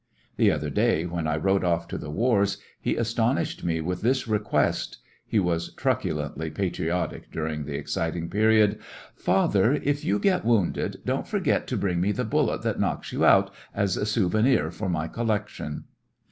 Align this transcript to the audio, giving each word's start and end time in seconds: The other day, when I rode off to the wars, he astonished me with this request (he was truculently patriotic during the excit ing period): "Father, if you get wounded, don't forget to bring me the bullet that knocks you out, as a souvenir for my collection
The 0.35 0.49
other 0.49 0.71
day, 0.71 1.05
when 1.05 1.27
I 1.27 1.37
rode 1.37 1.63
off 1.63 1.87
to 1.89 1.97
the 1.99 2.09
wars, 2.09 2.57
he 2.81 2.95
astonished 2.95 3.63
me 3.63 3.81
with 3.81 4.01
this 4.01 4.27
request 4.27 4.97
(he 5.27 5.37
was 5.37 5.75
truculently 5.75 6.49
patriotic 6.49 7.29
during 7.29 7.65
the 7.65 7.77
excit 7.77 8.15
ing 8.15 8.27
period): 8.27 8.79
"Father, 9.13 9.75
if 9.75 10.03
you 10.03 10.17
get 10.17 10.43
wounded, 10.43 11.01
don't 11.05 11.27
forget 11.27 11.67
to 11.67 11.77
bring 11.77 12.01
me 12.01 12.11
the 12.11 12.25
bullet 12.25 12.63
that 12.63 12.79
knocks 12.79 13.13
you 13.13 13.23
out, 13.23 13.53
as 13.75 13.95
a 13.95 14.07
souvenir 14.07 14.71
for 14.71 14.89
my 14.89 15.07
collection 15.07 15.83